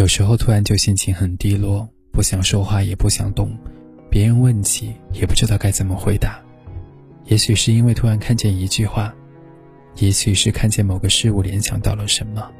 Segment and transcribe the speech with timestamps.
[0.00, 3.54] 有时候突然就心情很低落，不想说话也不想动，
[4.10, 6.40] 别人问起也不知道该怎么回答。
[7.26, 9.14] 也许是因为突然看见一句话，
[9.96, 12.50] 也许是看见某个事物联想到了什么，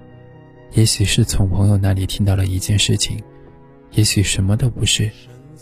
[0.74, 3.18] 也许是从朋友那里听到了一件事情，
[3.93, 5.11] 也许什么都不是。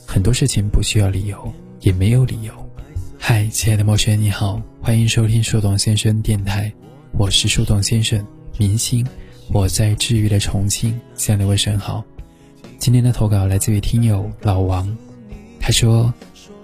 [0.05, 2.53] 很多事情不需要理由，也没有理由。
[3.17, 6.73] 嗨，亲爱的陌生人，你好，欢迎收听树洞先生电台，
[7.13, 8.27] 我是树洞先生，
[8.59, 9.07] 明星，
[9.51, 12.05] 我在治愈的重庆向你问声好。
[12.79, 14.95] 今天的投稿来自于听友老王，
[15.59, 16.13] 他说：“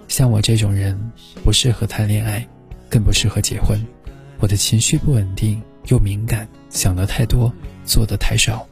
[0.06, 0.98] 像我这种人，
[1.42, 2.46] 不适合谈恋爱，
[2.90, 3.80] 更不适合结婚。
[4.38, 7.50] 我的情绪不稳定又敏感，想的太多，
[7.86, 8.68] 做的太少，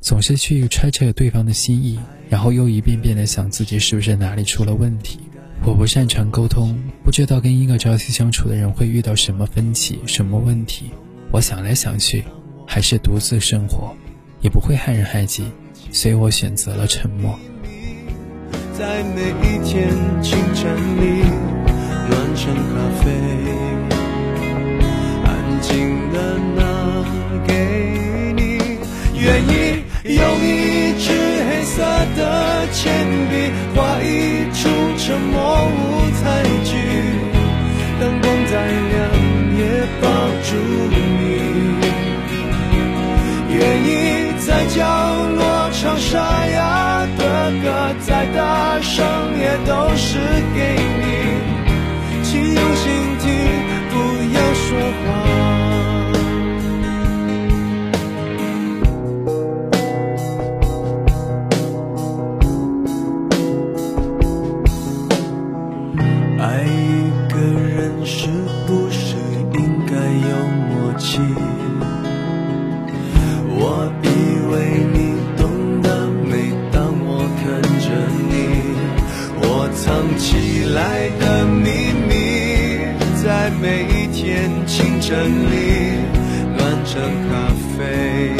[0.00, 5.20] 总是去揣测对方的心意。”然后又一遍遍的想自己是不是哪里出了问题。
[5.64, 10.90] 我不擅长沟通，不知道跟一个朝夕相处的人会遇到什么分歧、什么问题。
[11.30, 12.24] 我想来想去，
[12.66, 13.94] 还是独自生活，
[14.40, 15.50] 也不会害人害己，
[15.92, 17.38] 所以我选择了沉默。
[18.76, 19.88] 在每一天
[20.22, 21.22] 清晨里，
[22.08, 23.10] 暖成咖啡，
[25.24, 26.38] 安静的
[44.68, 44.82] 角
[45.36, 49.04] 落唱沙哑的歌，再大声
[49.38, 50.18] 也都是
[50.54, 51.04] 给你。
[52.22, 52.84] 请用心
[53.20, 53.28] 听，
[79.94, 82.80] 藏起来的秘密
[83.22, 85.14] 在每一天清晨
[85.52, 85.54] 里
[86.56, 87.32] 暖成咖
[87.78, 88.34] 啡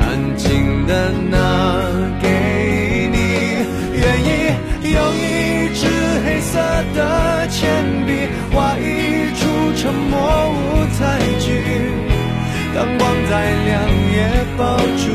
[0.00, 1.36] 安静的拿
[2.22, 3.18] 给你
[3.98, 4.30] 愿意
[4.94, 5.80] 用一支
[6.24, 6.60] 黑色
[6.94, 9.40] 的铅笔画一出
[9.74, 10.14] 沉默
[10.50, 11.00] 舞台
[11.40, 11.50] 剧
[12.72, 13.32] 灯光再
[13.64, 13.72] 亮
[14.12, 14.18] 也
[14.56, 15.10] 抱住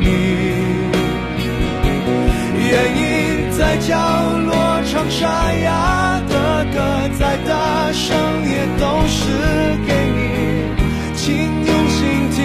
[0.00, 0.04] 你
[2.68, 3.96] 愿意在角
[4.46, 4.47] 落
[5.10, 8.14] 沙哑的歌，再大声
[8.44, 9.16] 也都是
[9.86, 10.20] 给你，
[11.16, 11.26] 请
[11.64, 12.36] 用心听，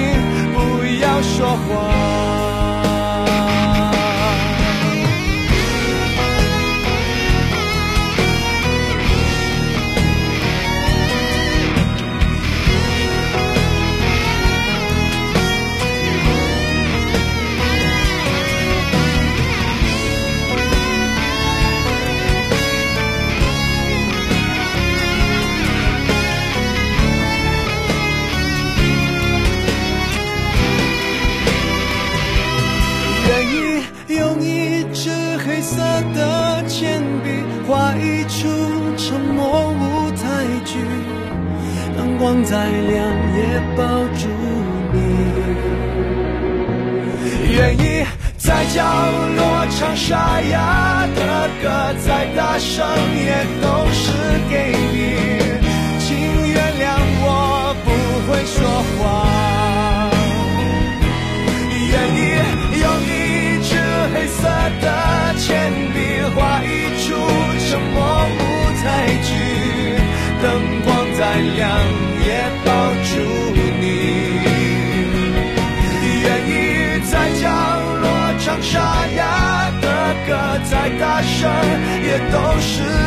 [0.54, 0.58] 不
[1.02, 1.56] 要说
[34.08, 35.10] 用一支
[35.46, 35.78] 黑色
[36.14, 38.48] 的铅笔画一出
[38.98, 40.78] 沉默舞台剧
[41.98, 43.84] 灯光再亮也抱
[44.16, 44.28] 住
[44.94, 45.74] 你。
[47.56, 48.06] 愿意
[48.38, 48.84] 在角
[49.38, 54.12] 落唱沙哑的歌再大声也都是
[54.50, 54.73] 给
[70.44, 71.22] 灯光再
[71.56, 71.62] 亮。
[72.26, 72.30] 也
[72.64, 72.72] 抱
[73.04, 73.12] 住
[73.82, 73.86] 你，
[76.22, 76.52] 愿意
[77.12, 77.12] 在
[77.42, 77.44] 角
[78.02, 78.06] 落
[78.40, 78.72] 唱沙
[79.18, 79.20] 哑
[79.82, 79.86] 的
[80.26, 80.30] 歌，
[80.64, 81.52] 再大声
[82.02, 83.03] 也都是。